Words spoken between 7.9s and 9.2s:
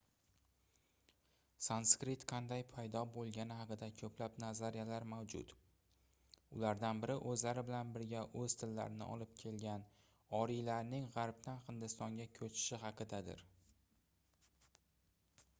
birga oʻz tillarini